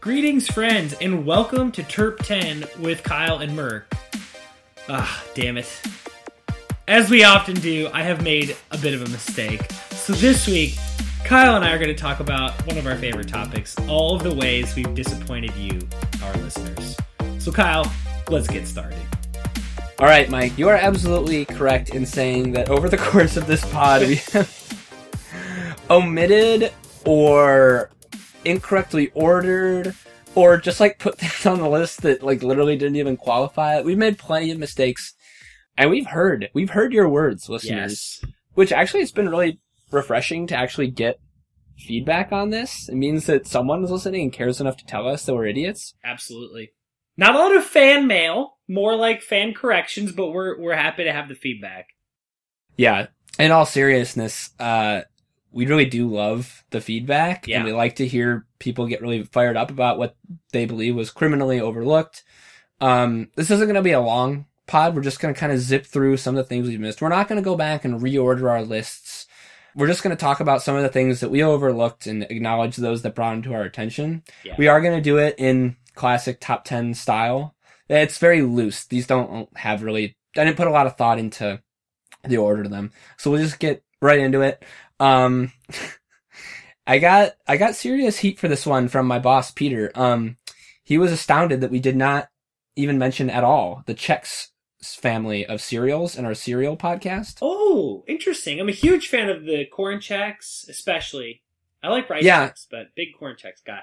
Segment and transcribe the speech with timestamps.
[0.00, 3.94] Greetings, friends, and welcome to Terp 10 with Kyle and Merc.
[4.88, 5.68] Ah, damn it.
[6.88, 9.70] As we often do, I have made a bit of a mistake.
[9.90, 10.78] So this week,
[11.22, 14.22] Kyle and I are going to talk about one of our favorite topics all of
[14.22, 15.86] the ways we've disappointed you,
[16.24, 16.96] our listeners.
[17.38, 17.92] So, Kyle,
[18.30, 19.02] let's get started.
[19.98, 23.70] All right, Mike, you are absolutely correct in saying that over the course of this
[23.70, 26.72] pod, we have omitted
[27.04, 27.90] or
[28.44, 29.94] incorrectly ordered
[30.34, 33.80] or just like put things on the list that like literally didn't even qualify.
[33.82, 35.14] We've made plenty of mistakes
[35.76, 38.32] and we've heard, we've heard your words, listeners, Yes.
[38.54, 41.18] which actually it's been really refreshing to actually get
[41.78, 42.88] feedback on this.
[42.88, 45.94] It means that someone is listening and cares enough to tell us that we're idiots.
[46.04, 46.72] Absolutely.
[47.16, 51.12] Not a lot of fan mail, more like fan corrections, but we're we're happy to
[51.12, 51.88] have the feedback.
[52.76, 53.06] Yeah.
[53.38, 55.02] In all seriousness, uh,
[55.52, 57.56] we really do love the feedback Yeah.
[57.56, 60.16] and we like to hear people get really fired up about what
[60.52, 62.22] they believe was criminally overlooked.
[62.80, 64.94] Um, this isn't going to be a long pod.
[64.94, 67.02] We're just going to kind of zip through some of the things we've missed.
[67.02, 69.26] We're not going to go back and reorder our lists.
[69.74, 72.76] We're just going to talk about some of the things that we overlooked and acknowledge
[72.76, 74.22] those that brought them to our attention.
[74.44, 74.54] Yeah.
[74.58, 77.54] We are going to do it in classic top 10 style.
[77.88, 78.84] It's very loose.
[78.84, 81.60] These don't have really, I didn't put a lot of thought into
[82.24, 82.92] the order of them.
[83.16, 84.64] So we'll just get right into it.
[85.00, 85.52] Um,
[86.86, 89.90] I got, I got serious heat for this one from my boss, Peter.
[89.94, 90.36] Um,
[90.82, 92.28] he was astounded that we did not
[92.76, 94.48] even mention at all the Chex
[94.82, 97.38] family of cereals in our cereal podcast.
[97.42, 98.58] Oh, interesting.
[98.60, 101.42] I'm a huge fan of the corn Chex, especially.
[101.82, 102.48] I like rice Yeah.
[102.48, 103.80] Chex, but big corn Chex guy.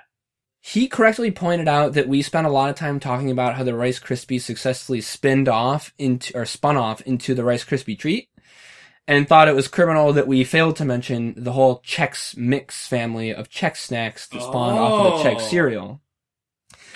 [0.59, 3.75] He correctly pointed out that we spent a lot of time talking about how the
[3.75, 8.27] Rice Krispies successfully spinned off into, or spun off into the Rice Krispie treat,
[9.07, 13.33] and thought it was criminal that we failed to mention the whole Chex Mix family
[13.33, 15.47] of Chex snacks that spawned off of the Chex Oh.
[15.47, 16.01] cereal.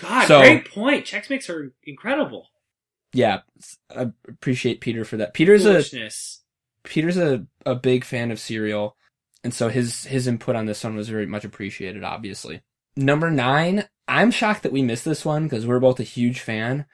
[0.01, 1.05] God, So- great point.
[1.05, 2.47] Chex Mix are incredible.
[3.13, 3.41] Yeah,
[3.95, 5.33] I appreciate Peter for that.
[5.33, 5.83] Peter's a
[6.83, 8.95] Peter's a, a big fan of cereal,
[9.43, 12.03] and so his his input on this one was very much appreciated.
[12.03, 12.61] Obviously,
[12.95, 13.85] number nine.
[14.07, 16.85] I'm shocked that we missed this one because we're both a huge fan.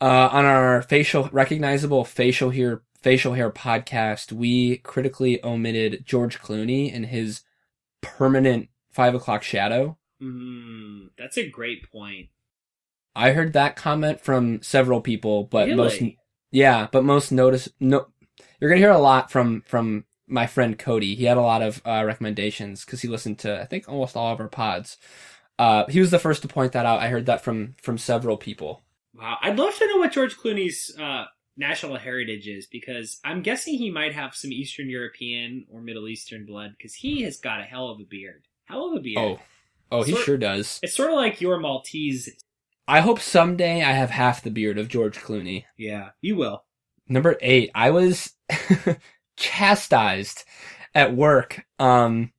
[0.00, 6.92] Uh, on our facial recognizable facial hair facial hair podcast, we critically omitted George Clooney
[6.92, 7.42] and his
[8.00, 9.98] permanent five o'clock shadow.
[10.22, 12.28] Mm, that's a great point.
[13.14, 16.02] I heard that comment from several people, but most
[16.50, 18.06] yeah, but most notice no.
[18.58, 21.14] You're gonna hear a lot from from my friend Cody.
[21.14, 24.32] He had a lot of uh, recommendations because he listened to I think almost all
[24.32, 24.96] of our pods.
[25.58, 27.00] Uh, he was the first to point that out.
[27.00, 28.82] I heard that from from several people.
[29.14, 31.26] Wow, I'd love to know what George Clooney's uh,
[31.56, 36.46] national heritage is because I'm guessing he might have some Eastern European or Middle Eastern
[36.46, 38.46] blood because he has got a hell of a beard.
[38.64, 39.18] Hell of a beard.
[39.18, 39.40] Oh,
[39.90, 40.80] oh, he Sort- sure does.
[40.82, 42.30] It's sort of like your Maltese.
[42.86, 45.64] I hope someday I have half the beard of George Clooney.
[45.78, 46.64] Yeah, you will.
[47.08, 48.32] Number eight, I was
[49.36, 50.44] chastised
[50.94, 51.64] at work.
[51.78, 52.32] Um,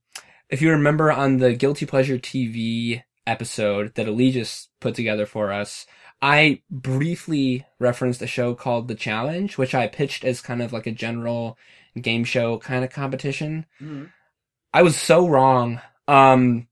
[0.50, 5.88] if you remember on the Guilty Pleasure TV episode that Allegis put together for us,
[6.22, 10.88] I briefly referenced a show called The Challenge, which I pitched as kind of like
[10.88, 11.58] a general
[12.00, 13.66] game show kind of competition.
[13.82, 14.12] Mhm.
[14.74, 15.82] I was so wrong.
[16.08, 16.68] Um,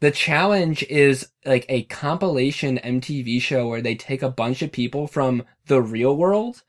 [0.00, 5.06] the challenge is like a compilation MTV show where they take a bunch of people
[5.06, 6.62] from the real world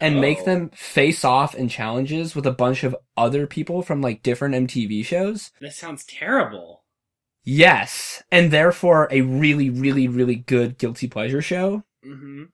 [0.00, 0.44] and make Oh.
[0.44, 5.02] them face off in challenges with a bunch of other people from like different MTV
[5.02, 5.50] shows.
[5.60, 6.82] That sounds terrible.
[7.44, 8.22] Yes.
[8.30, 11.84] And therefore a really, really, really good guilty pleasure show.
[12.02, 12.44] hmm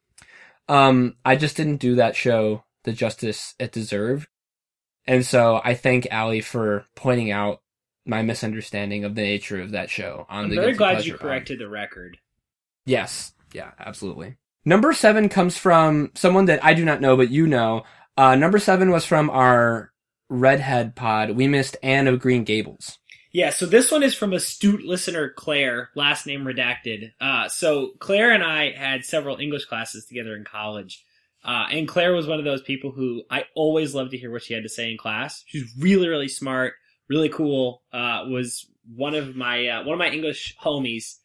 [0.68, 4.28] Um, I just didn't do that show the justice it deserved.
[5.06, 7.60] And so I thank Allie for pointing out
[8.06, 10.60] my misunderstanding of the nature of that show on the show.
[10.60, 12.18] I'm the very glad you corrected the record.
[12.86, 13.32] Yes.
[13.52, 14.36] Yeah, absolutely.
[14.64, 17.84] Number seven comes from someone that I do not know, but you know.
[18.16, 19.92] Uh, number seven was from our
[20.28, 21.30] Redhead pod.
[21.30, 22.98] We missed Anne of Green Gables.
[23.34, 27.10] Yeah, so this one is from astute listener Claire, last name redacted.
[27.20, 31.04] Uh, so Claire and I had several English classes together in college.
[31.44, 34.44] Uh, and Claire was one of those people who I always loved to hear what
[34.44, 35.42] she had to say in class.
[35.48, 36.74] She's really, really smart,
[37.08, 37.82] really cool.
[37.92, 41.16] Uh, was one of my uh, one of my English homies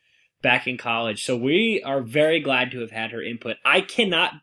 [0.42, 1.24] back in college.
[1.24, 3.58] So we are very glad to have had her input.
[3.64, 4.34] I cannot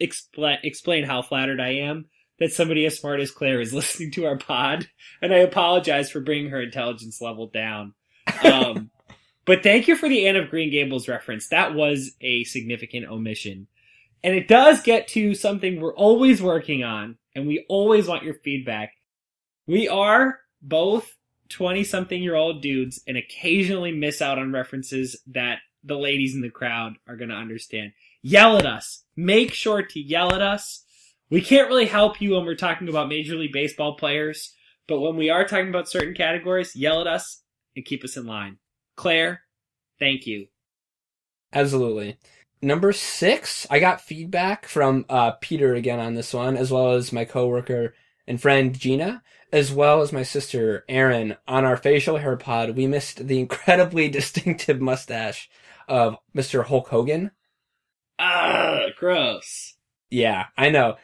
[0.00, 2.06] expl- explain how flattered I am
[2.38, 4.88] that somebody as smart as Claire is listening to our pod,
[5.22, 7.94] and I apologize for bringing her intelligence level down.
[8.42, 8.90] Um,
[9.44, 11.48] but thank you for the Anne of Green Gables reference.
[11.48, 13.66] That was a significant omission.
[14.24, 18.34] And it does get to something we're always working on, and we always want your
[18.34, 18.92] feedback.
[19.66, 21.12] We are both
[21.50, 26.40] 20 something year old dudes and occasionally miss out on references that the ladies in
[26.40, 27.92] the crowd are going to understand.
[28.22, 29.04] Yell at us.
[29.16, 30.84] Make sure to yell at us.
[31.28, 34.54] We can't really help you when we're talking about Major League Baseball players,
[34.86, 37.42] but when we are talking about certain categories, yell at us
[37.74, 38.58] and keep us in line.
[38.96, 39.42] Claire,
[39.98, 40.46] thank you.
[41.52, 42.18] Absolutely.
[42.62, 47.12] Number six, I got feedback from uh, Peter again on this one, as well as
[47.12, 47.94] my coworker
[48.26, 51.36] and friend Gina, as well as my sister Erin.
[51.48, 55.50] On our facial hair pod, we missed the incredibly distinctive mustache
[55.88, 56.64] of Mr.
[56.64, 57.32] Hulk Hogan.
[58.18, 59.74] Ah, gross.
[60.08, 60.96] Yeah, I know.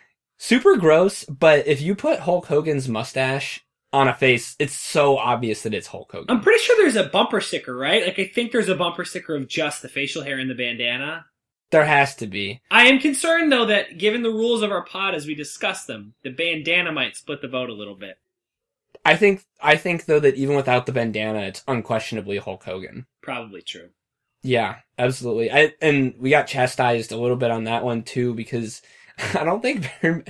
[0.42, 5.62] Super gross, but if you put Hulk Hogan's mustache on a face, it's so obvious
[5.62, 6.34] that it's Hulk Hogan.
[6.36, 8.04] I'm pretty sure there's a bumper sticker, right?
[8.04, 11.26] Like I think there's a bumper sticker of just the facial hair and the bandana.
[11.70, 12.60] There has to be.
[12.72, 16.14] I am concerned though that given the rules of our pod as we discuss them,
[16.24, 18.18] the bandana might split the vote a little bit.
[19.04, 23.06] I think I think though that even without the bandana, it's unquestionably Hulk Hogan.
[23.22, 23.90] Probably true.
[24.42, 25.52] Yeah, absolutely.
[25.52, 28.82] I and we got chastised a little bit on that one too because
[29.34, 30.24] I don't think very,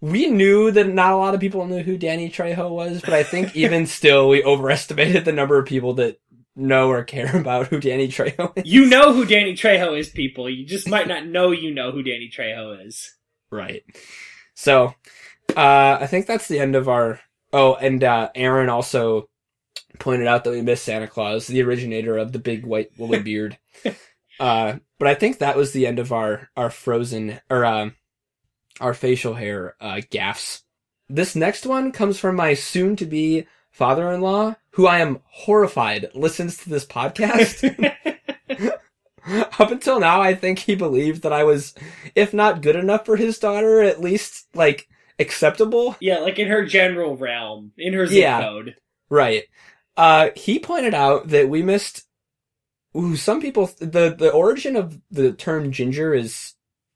[0.00, 3.22] we knew that not a lot of people knew who Danny Trejo was, but I
[3.22, 6.20] think even still we overestimated the number of people that
[6.54, 8.64] know or care about who Danny Trejo is.
[8.66, 10.50] You know who Danny Trejo is, people.
[10.50, 13.14] You just might not know you know who Danny Trejo is.
[13.50, 13.82] Right.
[14.54, 14.94] So,
[15.56, 17.20] uh, I think that's the end of our.
[17.52, 19.28] Oh, and uh, Erin also
[19.98, 23.58] pointed out that we missed Santa Claus, the originator of the big white woolly beard.
[24.40, 27.94] uh, but I think that was the end of our our frozen or um,
[28.80, 30.62] our facial hair uh, gaffs.
[31.08, 35.20] This next one comes from my soon to be father in law, who I am
[35.24, 37.62] horrified listens to this podcast.
[39.60, 41.74] Up until now, I think he believed that I was,
[42.14, 44.88] if not good enough for his daughter, at least like
[45.18, 45.96] acceptable.
[46.00, 48.40] yeah, like in her general realm, in her zip Yeah.
[48.40, 48.74] code.
[49.08, 49.44] Right.
[49.96, 52.04] Uh, he pointed out that we missed.
[52.96, 56.51] Ooh, some people the the origin of the term ginger is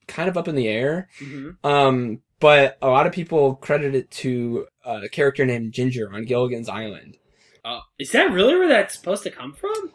[0.06, 1.08] kind of up in the air.
[1.18, 6.24] hmm Um, but a lot of people credit it to a character named Ginger on
[6.26, 7.16] Gilligan's Island.
[7.64, 9.92] Oh, is that really where that's supposed to come from?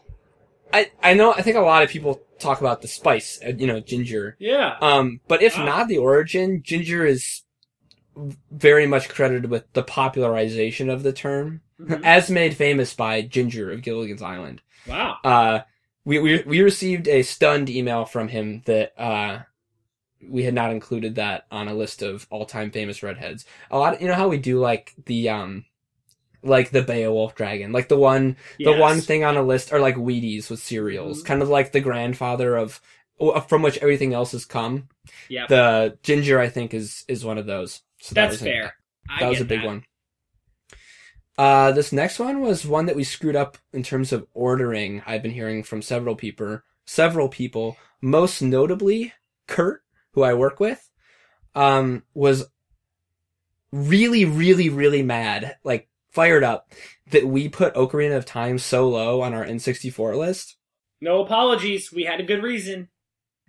[0.73, 3.67] I I know I think a lot of people talk about the spice, uh, you
[3.67, 4.35] know, ginger.
[4.39, 4.77] Yeah.
[4.81, 5.65] Um, but if Wow.
[5.65, 7.43] not the origin, ginger is
[8.51, 12.01] very much credited with the popularization of the term, Mhm.
[12.03, 14.61] as made famous by Ginger of Gilligan's Island.
[14.87, 15.17] Wow.
[15.23, 15.59] Uh,
[16.03, 19.43] we, we, we received a stunned email from him that, uh,
[20.29, 23.45] we had not included that on a list of all-time famous redheads.
[23.69, 25.65] A lot, you know how we do like the, um,
[26.43, 29.95] like the Beowulf dragon, like the one, the one thing on a list are like
[29.95, 31.25] Wheaties with cereals, Mhm.
[31.25, 32.81] kind of like the grandfather of,
[33.47, 34.89] from which everything else has come.
[35.29, 35.49] Yep.
[35.49, 37.81] The ginger, I think, is, is one of those.
[37.99, 38.73] So that That's was a- fair.
[39.09, 39.67] I that was get a big that.
[39.67, 39.85] one.
[41.37, 45.01] Uh, this next one was one that we screwed up in terms of ordering.
[45.05, 49.13] I've been hearing from several people, several people, most notably
[49.47, 49.81] Kurt,
[50.13, 50.89] who I work with,
[51.55, 52.45] um, was
[53.71, 56.71] really, really, really mad, like fired up
[57.11, 60.57] that we put Ocarina of Time so low on our N64 list.
[60.99, 61.91] No apologies.
[61.91, 62.89] We had a good reason.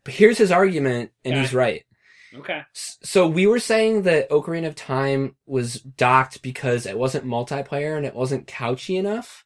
[0.04, 1.42] But here's his argument, and Okay.
[1.42, 1.84] he's right.
[2.34, 2.62] Okay.
[2.72, 8.06] So we were saying that Ocarina of Time was docked because it wasn't multiplayer and
[8.06, 9.44] it wasn't couchy enough.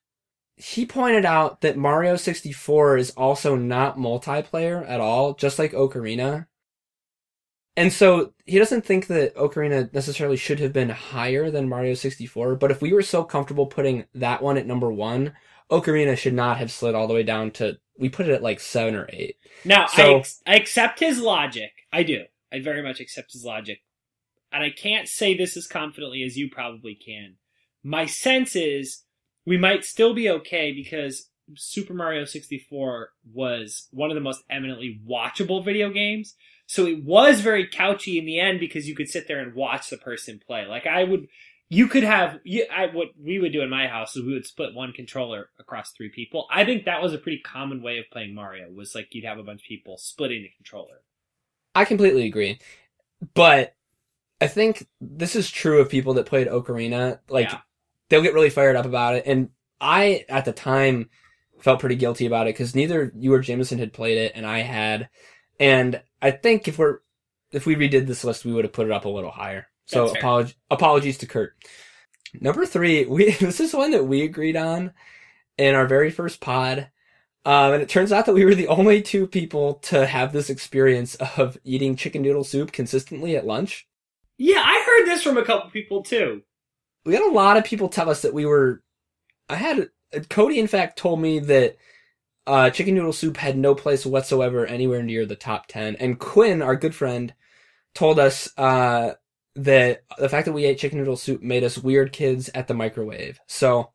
[0.55, 6.47] He pointed out that Mario 64 is also not multiplayer at all, just like Ocarina.
[7.77, 12.57] And so he doesn't think that Ocarina necessarily should have been higher than Mario 64,
[12.57, 15.35] but if we were so comfortable putting that one at number one,
[15.71, 18.61] Ocarina should not have slid all the way down to, we put it at like
[18.61, 19.37] seven or eight.
[19.65, 21.71] Now, I, ex- I accept his logic.
[21.93, 22.25] I do.
[22.53, 23.81] I very much accept his logic.
[24.53, 27.37] And I can't say this as confidently as you probably can.
[27.83, 29.03] My sense is
[29.45, 35.01] we might still be okay because Super Mario 64 was one of the most eminently
[35.09, 36.35] watchable video games.
[36.67, 39.89] So it was very couchy in the end because you could sit there and watch
[39.89, 40.67] the person play.
[40.67, 41.29] Like I would,
[41.69, 44.47] you could have, you, I, what we would do in my house is we would
[44.47, 46.47] split one controller across three people.
[46.51, 49.39] I think that was a pretty common way of playing Mario was like you'd have
[49.39, 51.03] a bunch of people splitting the controller.
[51.75, 52.59] I completely agree.
[53.35, 53.75] But
[54.41, 57.21] I think this is true of people that played Ocarina.
[57.29, 57.61] Like, Yeah.
[58.09, 59.25] they'll get really fired up about it.
[59.25, 61.11] And I, at the time,
[61.61, 64.59] felt pretty guilty about it because neither you or Jameson had played it and I
[64.61, 65.09] had.
[65.59, 66.99] And I think if we're,
[67.53, 69.67] if we redid this list, we would have put it up a little higher.
[69.87, 71.55] So apolog- apologies to Kurt.
[72.41, 74.93] Number three, we, this is one that we agreed on
[75.57, 76.91] in our very first pod.
[77.45, 80.51] Um, and it turns out that we were the only two people to have this
[80.51, 83.87] experience of eating chicken noodle soup consistently at lunch.
[84.37, 86.43] Yeah, I heard this from a couple people too.
[87.05, 88.83] We had a lot of people tell us that we were.
[89.49, 89.91] I had
[90.29, 91.77] Cody, in fact, told me that
[92.47, 95.97] uh, chicken noodle soup had no place whatsoever anywhere near the top 10.
[95.97, 97.35] And Quinn, our good friend,
[97.95, 99.13] told us, uh,
[99.57, 102.75] that the fact that we ate chicken noodle soup made us weird kids at the
[102.75, 103.41] microwave.
[103.47, 103.91] So,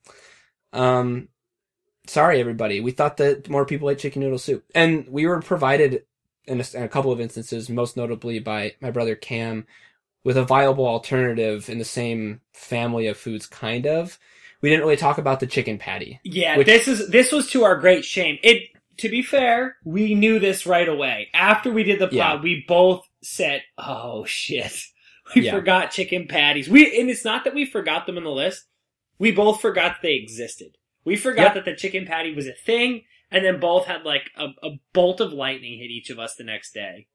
[0.73, 1.29] um,
[2.07, 2.79] sorry everybody.
[2.79, 4.65] We thought that more people ate chicken noodle soup.
[4.73, 6.03] And we were provided
[6.45, 9.67] in a, in a couple of instances, most notably by my brother Cam,
[10.23, 14.19] with a viable alternative in the same family of foods, kind of.
[14.61, 16.19] We didn't really talk about the chicken patty.
[16.23, 18.37] Yeah, Which- this is this was to our great shame.
[18.43, 18.63] It
[18.97, 21.29] to be fair, we knew this right away.
[21.33, 22.41] After we did the pod, Yeah.
[22.41, 24.73] we both said, "Oh shit,
[25.35, 25.51] we Yeah.
[25.51, 28.65] forgot chicken patties." We and it's not that we forgot them on the list.
[29.17, 30.77] We both forgot they existed.
[31.03, 31.53] We forgot Yep.
[31.55, 35.19] that the chicken patty was a thing, and then both had like a, a bolt
[35.21, 37.07] of lightning hit each of us the next day.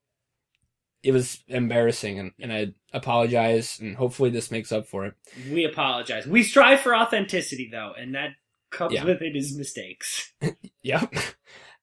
[1.07, 5.15] It was embarrassing and, and I apologize and hopefully this makes up for it.
[5.53, 6.27] We apologize.
[6.27, 8.31] We strive for authenticity though, and that
[8.71, 9.05] comes Yeah.
[9.05, 10.33] with it is mistakes.
[10.83, 11.15] Yep.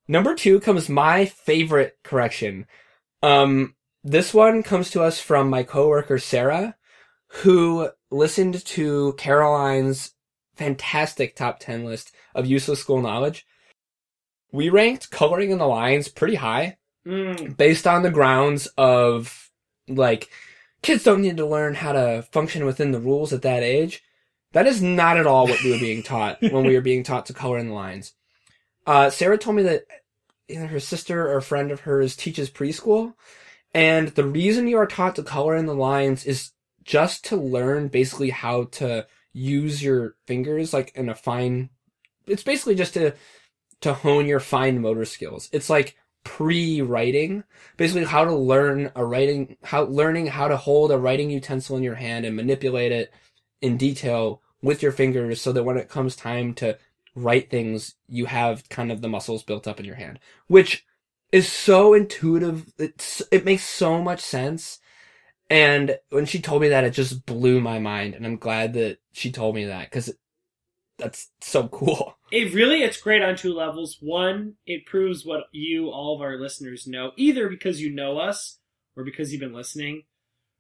[0.08, 2.68] Number two comes my favorite correction.
[3.22, 6.76] Um, this one comes to us from my coworker Sarah,
[7.28, 10.14] who listened to Caroline's
[10.56, 13.46] fantastic top 10 list of useless school knowledge.
[14.52, 19.52] We ranked coloring in the lines pretty high Mm, based on the grounds of
[19.90, 20.30] like
[20.82, 24.04] kids don't need to learn how to function within the rules at that age.
[24.54, 27.26] That is not at all what we were being taught when we were being taught
[27.26, 28.14] to color in the lines.
[28.86, 29.84] Uh, Sarah told me that
[30.48, 33.14] either her sister or a friend of hers teaches preschool,
[33.74, 36.52] and the reason you are taught to color in the lines is
[36.84, 41.70] just to learn basically how to use your fingers like in a fine.
[42.28, 43.14] It's basically just to
[43.82, 45.50] to hone your fine motor skills.
[45.52, 47.44] It's like pre-writing,
[47.78, 51.84] basically how to learn a writing, how learning how to hold a writing utensil in
[51.84, 53.14] your hand and manipulate it
[53.62, 56.78] in detail with your fingers so that when it comes time to
[57.16, 60.86] write things, you have kind of the muscles built up in your hand, which
[61.32, 62.72] is so intuitive.
[62.78, 64.80] It's, it makes so much sense.
[65.50, 68.16] And when she told me that, it just blew my mind.
[68.16, 70.14] And I'm glad that she told me that because
[71.04, 72.16] that's so cool.
[72.32, 73.98] It really, it's great on two levels.
[74.00, 78.58] One, it proves what you, all of our listeners, know, either because you know us
[78.96, 80.04] or because you've been listening,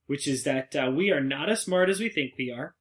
[0.05, 2.75] which is that uh, we are not as smart as we think we are.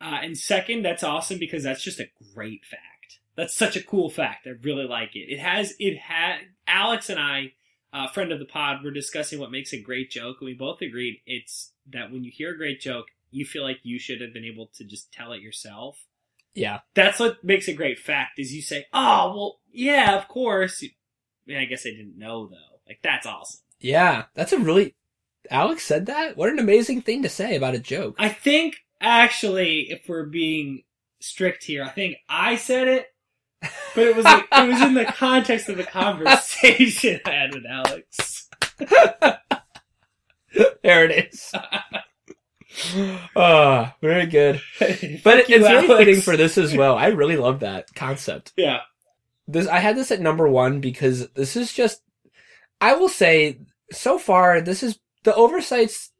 [0.00, 3.20] Uh, and second, that's awesome because that's just a great fact.
[3.36, 4.46] That's such a cool fact.
[4.46, 5.32] I really like it.
[5.32, 7.52] It has, it had, Alex and I,
[7.92, 10.82] uh, friend of the pod, were discussing what makes a great joke, and we both
[10.82, 14.34] agreed it's that when you hear a great joke, you feel like you should have
[14.34, 15.96] been able to just tell it yourself
[16.58, 16.80] Yeah.
[16.94, 20.84] that's what makes a great fact is you say, oh, well, yeah, of course.
[21.46, 22.80] Man, I guess I didn't know though.
[22.86, 23.60] Like that's awesome.
[23.80, 24.24] Yeah.
[24.34, 24.94] That's a really,
[25.50, 26.36] Alex said that?
[26.36, 28.16] What an amazing thing to say about a joke.
[28.18, 30.82] I think actually, if we're being
[31.20, 33.06] strict here, I think I said it,
[33.94, 37.64] but it was like, it was in the context of the conversation I had with
[37.66, 38.48] Alex.
[40.82, 41.52] there it is.
[43.36, 44.60] Ah, very good.
[44.80, 46.96] But it, it's really fitting for this as well.
[46.96, 48.52] I really love that concept.
[48.56, 48.80] Yeah.
[49.46, 52.02] This I had this at number one because this is just.
[52.80, 53.58] I will say,
[53.90, 56.12] so far, this is the oversights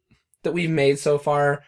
[0.43, 1.63] that we've made so far.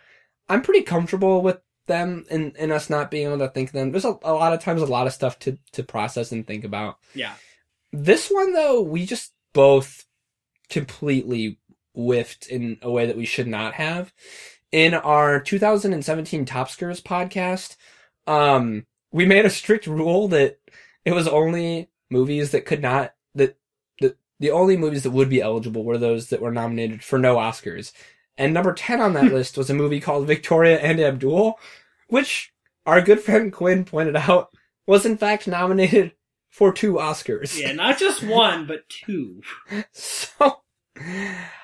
[0.49, 3.91] I'm pretty comfortable with them and, and us not being able to think of them.
[3.91, 6.63] There's a, a lot of times a lot of stuff to to process and think
[6.63, 6.97] about.
[7.13, 7.33] Yeah.
[7.91, 10.05] This one though, we just both
[10.69, 11.59] completely
[11.93, 14.13] whiffed in a way that we should not have.
[14.71, 17.75] In our 2017 Top Skirts podcast,
[18.25, 20.59] um, we made a strict rule that
[21.03, 23.57] it was only movies that could not that
[23.99, 27.35] the the only movies that would be eligible were those that were nominated for no
[27.35, 27.91] Oscars.
[28.37, 31.59] And number 10 on that list was a movie called Victoria and Abdul,
[32.07, 32.53] which
[32.85, 34.49] our good friend Quinn pointed out
[34.87, 36.13] was in fact nominated
[36.49, 37.59] for two Oscars.
[37.59, 37.73] Yeah.
[37.73, 39.41] Not just one, but two.
[39.91, 40.61] So,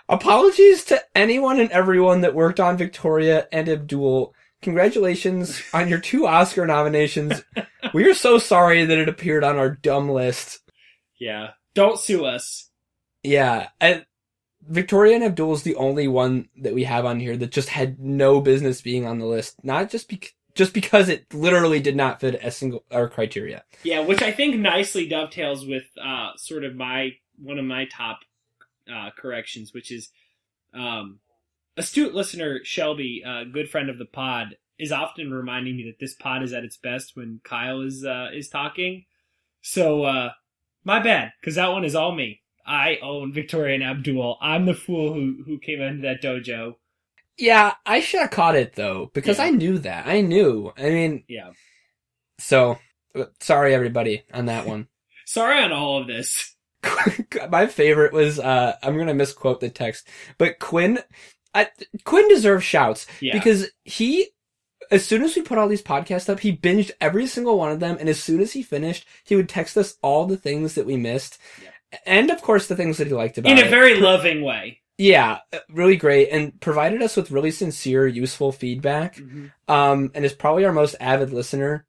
[0.09, 4.33] apologies to anyone and everyone that worked on Victoria and Abdul.
[4.61, 7.43] Congratulations on your two Oscar nominations.
[7.93, 10.59] we are so sorry that it appeared on our dumb list.
[11.19, 11.51] Yeah.
[11.75, 12.69] Don't sue us.
[13.23, 14.05] Yeah, and
[14.61, 17.99] Victoria and Abdul is the only one that we have on here that just had
[17.99, 19.63] no business being on the list.
[19.63, 23.63] Not just bec- just because it literally did not fit a single our criteria.
[23.83, 28.19] Yeah, which I think nicely dovetails with uh, sort of my one of my top
[28.91, 30.09] uh, corrections, which is
[30.73, 31.19] um,
[31.75, 36.13] astute listener Shelby, a good friend of the pod, is often reminding me that this
[36.13, 39.05] pod is at its best when Kyle is uh, is talking.
[39.61, 40.31] So uh,
[40.83, 42.41] my bad, because that one is all me.
[42.65, 44.37] I own Victoria and Abdul.
[44.41, 46.75] I'm the fool who who came into that dojo.
[47.37, 49.45] Yeah, I should have caught it though because Yeah.
[49.45, 50.07] I knew that.
[50.07, 50.73] I knew.
[50.77, 51.51] I mean, Yeah.
[52.39, 52.77] So,
[53.15, 54.87] uh, sorry everybody on that one.
[55.25, 56.55] Sorry on all of this.
[57.49, 60.99] My favorite was uh I'm gonna misquote the text, but Quinn
[61.53, 61.69] I,
[62.03, 63.33] Quinn deserves shouts Yeah.
[63.33, 64.27] because he
[64.91, 67.79] as soon as we put all these podcasts up, he binged every single one of
[67.79, 70.85] them, and as soon as he finished, he would text us all the things that
[70.85, 71.39] we missed,
[72.05, 73.69] and of course the things that he liked about in a it.
[73.69, 74.81] very loving way.
[74.99, 75.39] yeah,
[75.69, 79.19] really great, and provided us with really sincere, useful feedback.
[79.67, 81.85] Um, and is probably our most avid listener.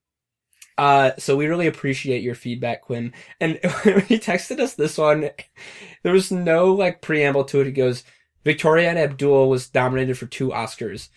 [0.79, 3.13] Uh, so we really appreciate your feedback, Quinn.
[3.41, 5.29] And when he texted us this one,
[6.05, 7.67] there was no like preamble to it.
[7.67, 8.05] He goes,
[8.45, 11.09] Victoria and Abdul was nominated for two Oscars.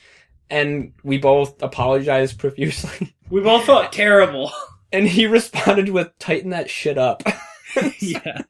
[0.50, 3.16] And we both apologized profusely.
[3.30, 4.52] We both felt terrible.
[4.94, 7.24] And he responded with, tighten that shit up.
[8.02, 8.42] yeah.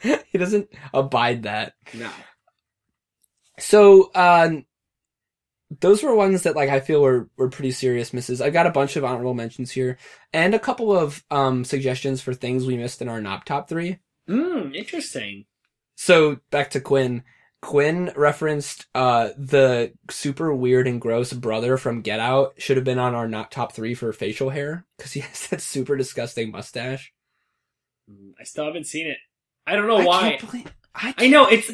[0.00, 1.74] he doesn't abide that.
[1.94, 2.10] No.
[3.60, 4.66] So, um,
[5.80, 8.40] those were ones that like I feel were were pretty serious misses.
[8.40, 9.98] I've got a bunch of honorable mentions here
[10.32, 13.98] and a couple of um suggestions for things we missed in our top three.
[14.28, 15.44] Mm, interesting.
[15.96, 17.22] So back to Quinn.
[17.60, 22.98] Quinn referenced uh the super weird and gross brother from Get Out should have been
[23.00, 27.12] on our not top three for facial hair because he has that super disgusting mustache.
[28.10, 29.18] Mm, I still haven't seen it.
[29.66, 30.38] I don't know I why.
[30.38, 31.70] believe I, I know it's.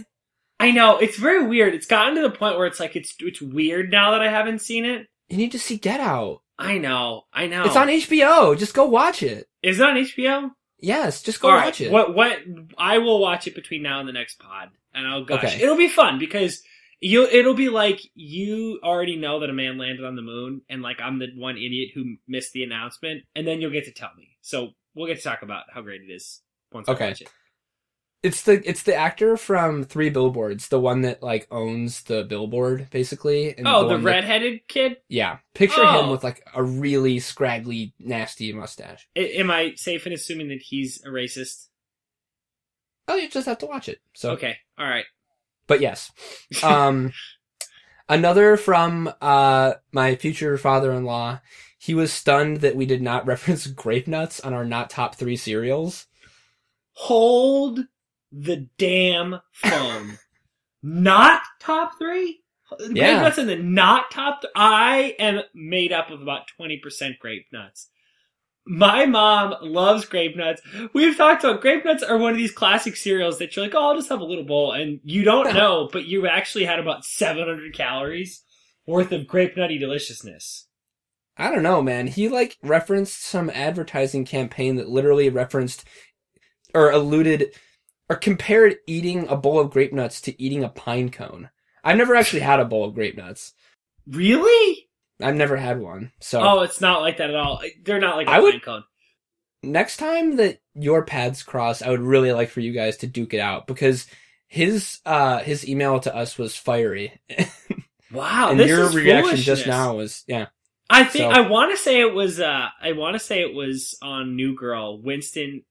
[0.64, 1.74] I know it's very weird.
[1.74, 4.60] It's gotten to the point where it's like it's it's weird now that I haven't
[4.60, 5.06] seen it.
[5.28, 6.40] You need to see Get Out.
[6.58, 7.22] I know.
[7.32, 7.64] I know.
[7.64, 8.56] It's on HBO.
[8.56, 9.46] Just go watch it.
[9.62, 10.50] Is it on HBO?
[10.80, 11.88] Yes, just go All watch right.
[11.88, 11.92] it.
[11.92, 12.38] What what
[12.78, 15.44] I will watch it between now and the next pod, and I'll gush.
[15.44, 15.62] Okay.
[15.62, 16.62] It'll be fun because
[17.00, 20.82] you it'll be like you already know that a man landed on the moon, and
[20.82, 24.10] like I'm the one idiot who missed the announcement, and then you'll get to tell
[24.16, 24.36] me.
[24.42, 26.40] So we'll get to talk about how great it is
[26.72, 27.04] once Okay.
[27.04, 27.28] I watch it.
[28.24, 32.88] It's the it's the actor from Three Billboards, the one that like owns the billboard
[32.90, 33.56] basically.
[33.56, 34.96] and Oh, the that- redheaded kid.
[35.08, 36.10] yeah, picture him Oh.
[36.12, 39.06] with like a really scraggly, nasty mustache.
[39.16, 41.66] I, am I safe in assuming that he's a racist?
[43.06, 44.00] Oh, you just have to watch it.
[44.14, 45.04] So, Okay, all right.
[45.66, 46.10] but yes,
[46.62, 47.12] um,
[48.08, 51.40] another from uh my future father-in-law.
[51.78, 55.36] He was stunned that we did not reference grape nuts on our not top three
[55.36, 56.06] cereals.
[56.92, 57.80] Hold
[58.36, 60.18] the damn phone.
[60.82, 62.40] not top three?
[62.78, 63.20] Grape Yeah.
[63.22, 67.88] nuts in the not top th- I am made up of about 20% grape nuts.
[68.66, 70.62] My mom loves grape nuts.
[70.94, 73.88] We've talked about grape nuts are one of these classic cereals that you're like, oh,
[73.90, 74.72] I'll just have a little bowl.
[74.72, 78.42] And you don't know, but you actually had about 700 calories
[78.86, 80.66] worth of grape nutty deliciousness.
[81.36, 82.06] I don't know, man.
[82.06, 85.84] He like referenced some advertising campaign that literally referenced
[86.74, 87.52] or alluded
[88.10, 91.50] or compared eating a bowl of grape nuts to eating a pine cone.
[91.82, 93.52] I've never actually had a bowl of grape nuts.
[94.06, 94.88] Really?
[95.22, 96.12] I've never had one.
[96.20, 97.62] So Oh, it's not like that at all.
[97.84, 98.84] They're not like a I would- pine cone.
[99.62, 103.32] next time that your paths cross, I would really like for you guys to duke
[103.34, 104.06] it out because
[104.48, 107.18] his uh his email to us was fiery.
[108.12, 110.46] Wow, and this your reaction just now was yeah.
[110.88, 112.38] I think So- I want to say it was.
[112.38, 115.00] uh I want to say it was on New Girl.
[115.02, 115.64] Winston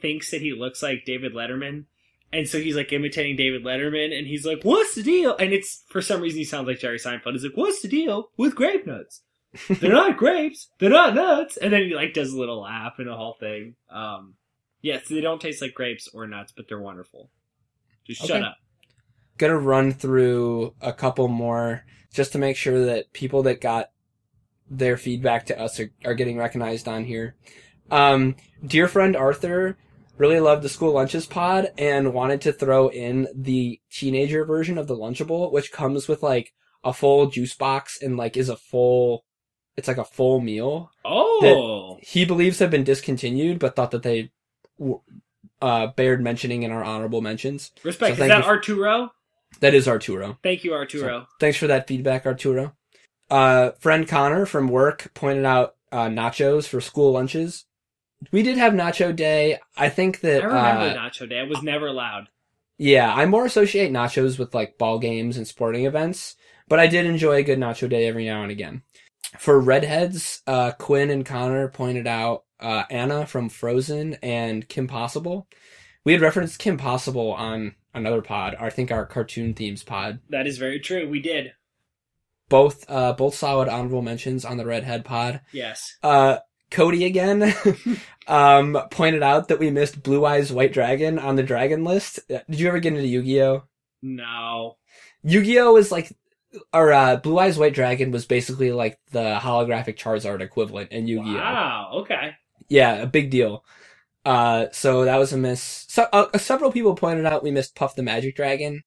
[0.00, 1.84] thinks that he looks like David Letterman,
[2.32, 5.84] and so he's like imitating David Letterman, and he's like, "What's the deal?" And it's
[5.88, 7.32] for some reason he sounds like Jerry Seinfeld.
[7.32, 9.22] He's like, "What's the deal with grape nuts?
[9.68, 10.68] They're not grapes.
[10.78, 13.76] They're not nuts." And then he like does a little laugh and a whole thing.
[13.90, 14.34] Um,
[14.82, 17.30] yes, they don't taste like grapes or nuts, but they're wonderful.
[18.06, 18.56] Just shut up.
[19.38, 23.90] gonna run through a couple more just to make sure that people that got
[24.68, 27.36] their feedback to us are, are getting recognized on here.
[27.90, 29.76] Um, dear friend Arthur
[30.18, 34.86] really loved the school lunches pod and wanted to throw in the teenager version of
[34.86, 36.52] the Lunchable, which comes with like
[36.84, 39.24] a full juice box and like is a full,
[39.76, 40.90] it's like a full meal.
[41.04, 44.30] Oh, He believes have been discontinued, but thought that they
[45.62, 47.72] uh, bared mentioning in our honorable mentions.
[47.82, 48.16] respect.
[48.16, 49.10] so Is that you- Arturo?
[49.60, 50.38] That is Arturo.
[50.42, 51.28] Thank you, Arturo.
[51.40, 52.74] Thanks for that feedback, Arturo.
[53.30, 57.64] Uh, friend Connor from work pointed out uh, nachos for school lunches.
[58.32, 59.58] We did have nacho day.
[59.76, 61.38] I think that I remember uh, Nacho Day.
[61.40, 62.28] I was never allowed.
[62.78, 66.36] yeah, I more associate nachos with like ball games and sporting events,
[66.68, 68.82] but I did enjoy a good nacho day every now and again.
[69.38, 75.46] For redheads, uh, Quinn and Connor pointed out uh, Anna from Frozen and Kim Possible.
[76.04, 80.20] We had referenced Kim Possible on another pod, I think our cartoon themes pod.
[80.30, 81.08] That is very true.
[81.08, 81.52] We did.
[82.48, 85.40] Both uh, both solid honorable mentions on the redhead pod.
[85.52, 85.96] Yes.
[86.02, 86.38] Uh,
[86.70, 87.54] Cody again
[88.26, 92.20] um, pointed out that we missed Blue Eyes White Dragon on the dragon list.
[92.30, 93.64] Uh, Did you ever get into Yu-Gi-Oh?
[94.02, 94.76] No.
[95.22, 96.12] Yu-Gi-Oh is like,
[96.72, 101.34] or uh, Blue Eyes White Dragon was basically like the holographic Charizard equivalent in Yu-Gi-Oh.
[101.34, 101.90] Wow.
[102.02, 102.32] Okay.
[102.68, 103.64] Yeah, a big deal.
[104.24, 105.86] Uh, so that was a miss.
[105.88, 108.82] So, uh, several people pointed out we missed Puff the Magic Dragon.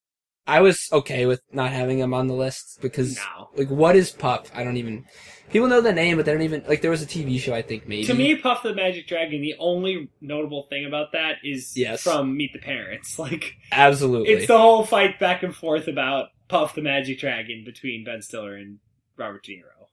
[0.45, 3.49] I was okay with not having him on the list because, No.
[3.55, 4.51] like, what is Puff?
[4.53, 5.05] I don't even.
[5.49, 6.81] People know the name, but they don't even like.
[6.81, 8.05] There was a TV show, I think, maybe.
[8.05, 12.01] To me, Puff the Magic Dragon, the only notable thing about that is Yes.
[12.03, 13.17] from Meet the Parents.
[13.19, 14.33] Like, absolutely.
[14.33, 18.55] it's the whole fight back and forth about Puff the Magic Dragon between Ben Stiller
[18.55, 18.79] and
[19.17, 19.87] Robert De Niro.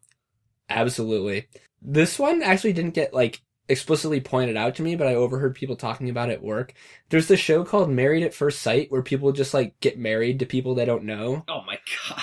[0.69, 1.47] Absolutely.
[1.83, 5.77] This one actually didn't get like explicitly pointed out to me, but I overheard people
[5.77, 6.73] talking about it at work.
[7.09, 10.47] There's this show called Married at First Sight where people just like get married to
[10.47, 11.45] people they don't know.
[11.49, 12.23] Oh my god.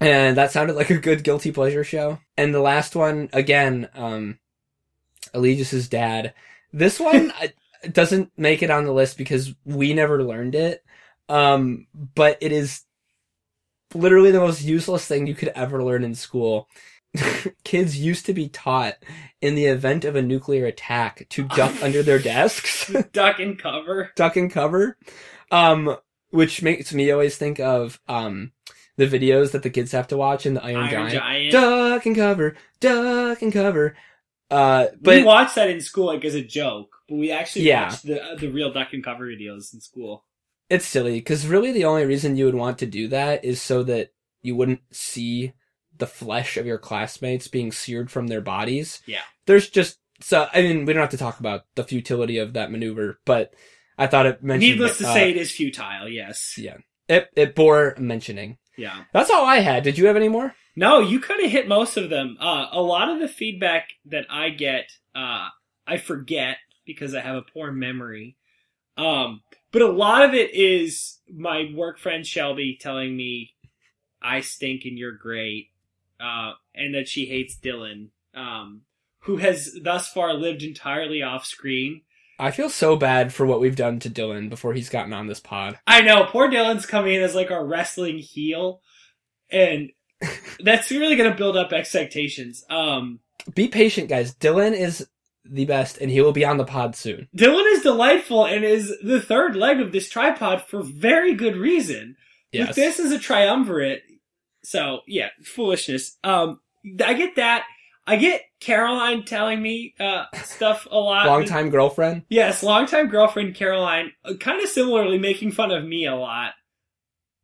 [0.00, 2.18] And that sounded like a good guilty pleasure show.
[2.36, 4.38] And the last one, again, um,
[5.34, 6.32] Allegius's dad.
[6.72, 7.32] This one
[7.92, 10.84] doesn't make it on the list because we never learned it.
[11.28, 12.82] Um, but it is
[13.94, 16.68] literally the most useless thing you could ever learn in school.
[17.64, 18.94] Kids used to be taught
[19.40, 24.12] in the event of a nuclear attack to duck under their desks, Duck and cover.
[24.16, 24.96] duck and cover.
[25.50, 25.96] Um,
[26.30, 28.52] which makes me always think of, um,
[29.00, 31.12] the videos that the kids have to watch in the Iron, Iron Giant.
[31.12, 31.52] Giant.
[31.52, 33.96] Duck and cover, duck and cover.
[34.50, 37.84] Uh, but we watched that in school like as a joke, but we actually Yeah.
[37.88, 40.24] watched the the real duck and cover videos in school.
[40.68, 43.82] it's silly because really the only reason you would want to do that is so
[43.82, 45.52] that you wouldn't see
[45.98, 49.02] the flesh of your classmates being seared from their bodies.
[49.06, 49.22] Yeah.
[49.46, 52.70] There's just so I mean we don't have to talk about the futility of that
[52.70, 53.54] maneuver, but
[53.98, 54.70] I thought it mentioned.
[54.72, 56.08] Needless to uh, say, it is futile.
[56.08, 56.54] Yes.
[56.58, 58.58] yeah, it it bore mentioning.
[58.80, 59.04] Yeah.
[59.12, 59.82] That's all I had.
[59.82, 60.54] Did you have any more?
[60.74, 62.38] No, you kind of hit most of them.
[62.40, 65.48] Uh, a lot of the feedback that I get, uh,
[65.86, 68.36] I forget because I have a poor memory.
[68.96, 73.50] Um, but a lot of it is my work friend Shelby telling me
[74.22, 75.68] I stink and you're great,
[76.18, 78.82] uh, and that she hates Dylan, um,
[79.20, 82.00] who has thus far lived entirely off screen.
[82.40, 85.40] I feel so bad for what we've done to Dylan before he's gotten on this
[85.40, 85.78] pod.
[85.86, 88.80] I know, poor Dylan's coming in as like our wrestling heel,
[89.50, 89.90] and
[90.60, 92.64] that's really gonna build up expectations.
[92.70, 93.20] Um,
[93.54, 94.34] Be patient, guys.
[94.34, 95.06] Dylan is
[95.44, 97.28] the best, and he will be on the pod soon.
[97.36, 102.16] Dylan is delightful and is the third leg of this tripod for very good reason.
[102.52, 102.68] Yes.
[102.68, 104.02] But this is a triumvirate.
[104.62, 106.16] So, yeah, foolishness.
[106.24, 106.60] Um,
[107.04, 107.64] I get that.
[108.06, 111.26] I get Caroline telling me, uh, stuff a lot.
[111.26, 112.22] Long time girlfriend.
[112.28, 116.52] Yes, longtime girlfriend Caroline, uh, kind of similarly making fun of me a lot.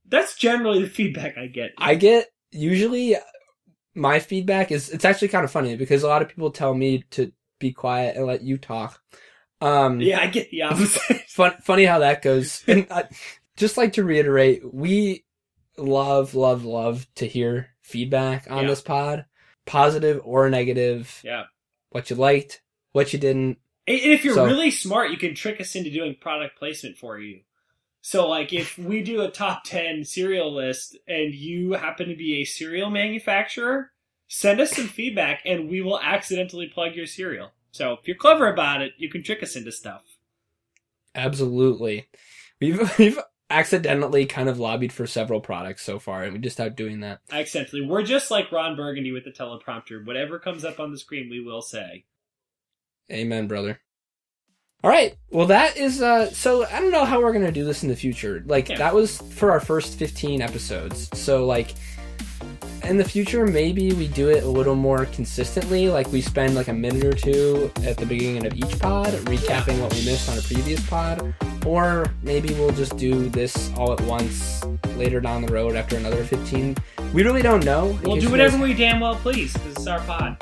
[0.09, 1.73] That's generally the feedback I get.
[1.79, 3.17] I get usually
[3.95, 7.05] my feedback is it's actually kind of funny because a lot of people tell me
[7.13, 9.01] to be quiet and let you talk.
[9.61, 11.23] Um, yeah, I get the opposite.
[11.29, 12.63] fun, funny how that goes.
[12.69, 13.05] And uh,
[13.57, 15.25] just like to reiterate, we
[15.79, 18.69] love, love, love to hear feedback on Yeah.
[18.69, 19.25] this pod,
[19.67, 21.21] positive or negative.
[21.25, 21.45] yeah.
[21.91, 23.59] What you liked, what you didn't.
[23.87, 27.19] And if you're So- really smart, you can trick us into doing product placement for
[27.19, 27.41] you.
[28.01, 32.41] So, like, if we do a top 10 cereal list and you happen to be
[32.41, 33.93] a cereal manufacturer,
[34.29, 37.53] send us some feedback and we will accidentally plug your cereal.
[37.73, 40.03] So, if you're clever about it, you can trick us into stuff.
[41.15, 42.09] Absolutely.
[42.61, 43.19] We've we've
[43.51, 47.21] accidentally kind of lobbied for several products so far, and we just out doing that.
[47.31, 47.83] Accidentally.
[47.83, 50.05] We're just like Ron Burgundy with the teleprompter.
[50.05, 52.05] Whatever comes up on the screen, we will say.
[53.11, 53.81] Amen, brother.
[54.85, 55.17] All right.
[55.31, 57.89] Well, that is uh so I don't know how we're going to do this in
[57.89, 58.43] the future.
[58.47, 58.79] Like Yeah.
[58.79, 61.09] that was for our first 15 episodes.
[61.19, 61.75] So like
[62.85, 66.69] in the future maybe we do it a little more consistently like we spend like
[66.69, 70.39] a minute or two at the beginning of each pod recapping what we missed on
[70.39, 71.35] a previous pod
[71.67, 74.65] or maybe we'll just do this all at once
[74.97, 76.77] later down the road after another 15
[77.13, 77.99] we really don't know.
[78.03, 80.37] We'll do whatever we damn well please, because it's our pod.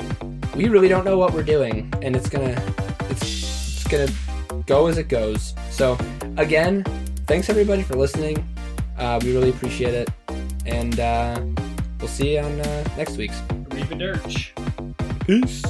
[0.55, 2.61] we really don't know what we're doing and it's gonna
[3.09, 5.53] it's, it's gonna go as it goes.
[5.69, 5.97] So
[6.37, 6.83] again
[7.27, 8.47] thanks everybody for listening.
[8.97, 10.09] Uh, we really appreciate it.
[10.65, 11.41] And uh,
[11.99, 13.41] we'll see you on uh, next week's.
[13.69, 14.53] Reba Dirch.
[15.25, 15.61] peace.